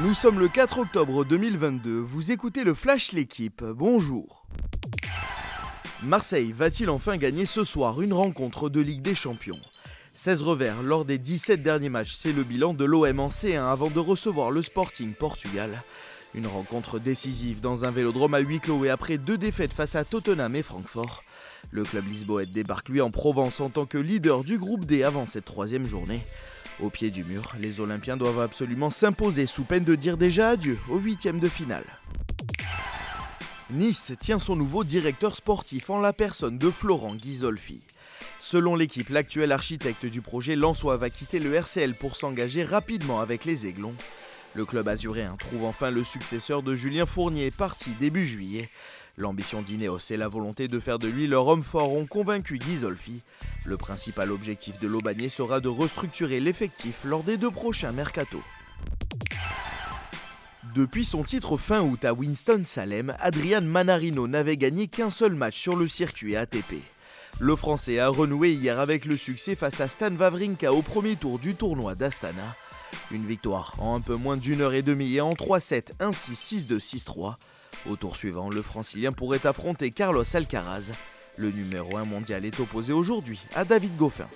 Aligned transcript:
Nous 0.00 0.14
sommes 0.14 0.38
le 0.38 0.48
4 0.48 0.78
octobre 0.78 1.24
2022, 1.24 1.98
vous 1.98 2.32
écoutez 2.32 2.64
le 2.64 2.72
Flash 2.72 3.12
L'équipe, 3.12 3.62
bonjour. 3.62 4.46
Marseille 6.02 6.50
va-t-il 6.52 6.88
enfin 6.88 7.18
gagner 7.18 7.44
ce 7.44 7.62
soir 7.62 8.00
une 8.00 8.14
rencontre 8.14 8.70
de 8.70 8.80
Ligue 8.80 9.02
des 9.02 9.14
Champions? 9.14 9.60
16 10.12 10.42
revers 10.42 10.82
lors 10.82 11.04
des 11.04 11.18
17 11.18 11.62
derniers 11.62 11.90
matchs, 11.90 12.14
c'est 12.14 12.32
le 12.32 12.42
bilan 12.42 12.72
de 12.72 12.86
l'OM 12.86 13.20
en 13.20 13.28
C1 13.28 13.70
avant 13.70 13.90
de 13.90 13.98
recevoir 13.98 14.50
le 14.50 14.62
Sporting 14.62 15.12
Portugal. 15.12 15.82
Une 16.34 16.46
rencontre 16.46 16.98
décisive 16.98 17.60
dans 17.60 17.84
un 17.84 17.90
vélodrome 17.90 18.32
à 18.32 18.38
huis 18.38 18.60
clos 18.60 18.86
et 18.86 18.90
après 18.90 19.18
deux 19.18 19.36
défaites 19.36 19.74
face 19.74 19.94
à 19.94 20.04
Tottenham 20.04 20.56
et 20.56 20.62
Francfort. 20.62 21.22
Le 21.70 21.84
club 21.84 22.08
lisboète 22.08 22.52
débarque 22.52 22.88
lui 22.88 23.02
en 23.02 23.10
Provence 23.10 23.60
en 23.60 23.68
tant 23.68 23.84
que 23.84 23.98
leader 23.98 24.42
du 24.42 24.56
groupe 24.56 24.86
D 24.86 25.02
avant 25.02 25.26
cette 25.26 25.44
troisième 25.44 25.84
journée. 25.84 26.24
Au 26.80 26.90
pied 26.90 27.10
du 27.10 27.24
mur, 27.24 27.52
les 27.60 27.80
Olympiens 27.80 28.16
doivent 28.16 28.40
absolument 28.40 28.90
s'imposer 28.90 29.46
sous 29.46 29.64
peine 29.64 29.84
de 29.84 29.94
dire 29.94 30.16
déjà 30.16 30.50
adieu 30.50 30.78
au 30.88 30.98
huitième 30.98 31.38
de 31.38 31.48
finale. 31.48 31.84
Nice 33.70 34.12
tient 34.20 34.38
son 34.38 34.56
nouveau 34.56 34.84
directeur 34.84 35.34
sportif 35.34 35.90
en 35.90 35.98
la 35.98 36.12
personne 36.12 36.58
de 36.58 36.70
Florent 36.70 37.14
Ghisolfi. 37.14 37.80
Selon 38.38 38.74
l'équipe, 38.74 39.08
l'actuel 39.08 39.52
architecte 39.52 40.04
du 40.04 40.20
projet 40.20 40.56
Lançois 40.56 40.96
va 40.96 41.10
quitter 41.10 41.38
le 41.38 41.54
RCL 41.54 41.94
pour 41.94 42.16
s'engager 42.16 42.64
rapidement 42.64 43.20
avec 43.20 43.44
les 43.44 43.66
Aiglons. 43.66 43.94
Le 44.54 44.66
club 44.66 44.88
azuréen 44.88 45.36
trouve 45.36 45.64
enfin 45.64 45.90
le 45.90 46.04
successeur 46.04 46.62
de 46.62 46.74
Julien 46.74 47.06
Fournier, 47.06 47.50
parti 47.50 47.90
début 47.98 48.26
juillet. 48.26 48.68
L'ambition 49.16 49.62
d'Ineos 49.62 50.10
et 50.10 50.16
la 50.16 50.28
volonté 50.28 50.68
de 50.68 50.78
faire 50.78 50.98
de 50.98 51.08
lui 51.08 51.26
leur 51.26 51.46
homme 51.46 51.62
fort 51.62 51.92
ont 51.92 52.06
convaincu 52.06 52.58
Ghisolfi. 52.58 53.22
Le 53.64 53.76
principal 53.76 54.32
objectif 54.32 54.80
de 54.80 54.88
l'Aubagné 54.88 55.28
sera 55.28 55.60
de 55.60 55.68
restructurer 55.68 56.40
l'effectif 56.40 57.04
lors 57.04 57.22
des 57.22 57.36
deux 57.36 57.50
prochains 57.50 57.92
mercato. 57.92 58.42
Depuis 60.74 61.04
son 61.04 61.22
titre 61.22 61.56
fin 61.56 61.80
août 61.82 62.04
à 62.04 62.14
Winston-Salem, 62.14 63.14
Adrian 63.20 63.60
Manarino 63.60 64.26
n'avait 64.26 64.56
gagné 64.56 64.88
qu'un 64.88 65.10
seul 65.10 65.34
match 65.34 65.58
sur 65.58 65.76
le 65.76 65.86
circuit 65.86 66.34
ATP. 66.34 66.82
Le 67.38 67.56
Français 67.56 67.98
a 67.98 68.08
renoué 68.08 68.52
hier 68.52 68.80
avec 68.80 69.04
le 69.04 69.16
succès 69.16 69.54
face 69.54 69.80
à 69.80 69.88
Stan 69.88 70.14
Wawrinka 70.14 70.72
au 70.72 70.82
premier 70.82 71.16
tour 71.16 71.38
du 71.38 71.54
tournoi 71.54 71.94
d'Astana. 71.94 72.56
Une 73.10 73.26
victoire 73.26 73.74
en 73.78 73.96
un 73.96 74.00
peu 74.00 74.14
moins 74.14 74.36
d'une 74.36 74.60
heure 74.60 74.74
et 74.74 74.82
demie 74.82 75.14
et 75.14 75.20
en 75.20 75.32
3-7, 75.32 75.92
ainsi 76.00 76.32
6-2, 76.32 76.78
6-3. 76.78 77.34
Au 77.90 77.96
tour 77.96 78.16
suivant, 78.16 78.50
le 78.50 78.62
francilien 78.62 79.12
pourrait 79.12 79.46
affronter 79.46 79.90
Carlos 79.90 80.24
Alcaraz. 80.34 80.92
Le 81.38 81.50
numéro 81.50 81.96
1 81.96 82.04
mondial 82.04 82.44
est 82.44 82.60
opposé 82.60 82.92
aujourd'hui 82.92 83.40
à 83.54 83.64
David 83.64 83.96
Goffin. 83.96 84.28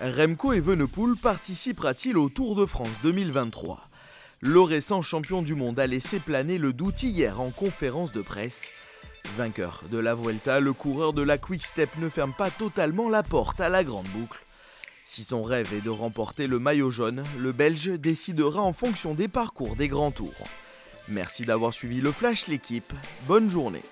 Remco 0.00 0.52
Evenepoel 0.52 1.16
participera-t-il 1.16 2.18
au 2.18 2.28
Tour 2.28 2.54
de 2.54 2.66
France 2.66 2.90
2023 3.02 3.88
Le 4.42 4.60
récent 4.60 5.00
champion 5.00 5.40
du 5.40 5.54
monde 5.54 5.78
a 5.78 5.86
laissé 5.86 6.20
planer 6.20 6.58
le 6.58 6.74
doute 6.74 7.02
hier 7.02 7.40
en 7.40 7.50
conférence 7.50 8.12
de 8.12 8.20
presse. 8.20 8.66
Vainqueur 9.36 9.82
de 9.90 9.98
la 9.98 10.14
Vuelta, 10.14 10.60
le 10.60 10.74
coureur 10.74 11.14
de 11.14 11.22
la 11.22 11.38
Quick 11.38 11.64
Step 11.64 11.90
ne 11.98 12.10
ferme 12.10 12.34
pas 12.36 12.50
totalement 12.50 13.08
la 13.08 13.22
porte 13.22 13.60
à 13.60 13.70
la 13.70 13.84
grande 13.84 14.08
boucle. 14.08 14.44
Si 15.06 15.24
son 15.24 15.42
rêve 15.42 15.72
est 15.72 15.80
de 15.80 15.90
remporter 15.90 16.46
le 16.46 16.58
maillot 16.58 16.90
jaune, 16.90 17.22
le 17.38 17.52
Belge 17.52 17.92
décidera 17.98 18.60
en 18.60 18.74
fonction 18.74 19.14
des 19.14 19.28
parcours 19.28 19.74
des 19.74 19.88
grands 19.88 20.10
tours. 20.10 20.46
Merci 21.08 21.44
d'avoir 21.44 21.72
suivi 21.72 22.02
le 22.02 22.12
Flash 22.12 22.46
l'équipe, 22.46 22.92
bonne 23.26 23.48
journée. 23.48 23.82